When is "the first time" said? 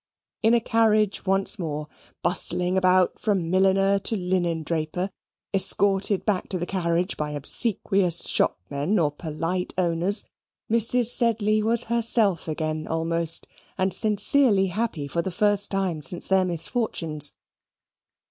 15.21-16.01